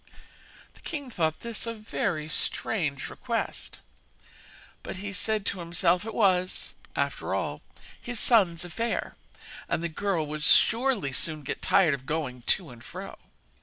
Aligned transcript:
The 0.73 0.79
king 0.79 1.11
thought 1.11 1.41
this 1.41 1.67
a 1.67 1.75
very 1.75 2.27
strange 2.27 3.07
request; 3.07 3.81
but 4.81 4.95
said 5.13 5.45
to 5.45 5.59
himself 5.59 6.05
it 6.07 6.15
was, 6.15 6.73
after 6.95 7.35
all, 7.35 7.61
his 8.01 8.19
son's 8.19 8.65
affair, 8.65 9.13
and 9.69 9.83
the 9.83 9.89
girl 9.89 10.25
would 10.25 10.41
surely 10.43 11.11
soon 11.11 11.43
get 11.43 11.61
tired 11.61 11.93
of 11.93 12.07
going 12.07 12.41
to 12.41 12.71
and 12.71 12.83
fro. 12.83 13.15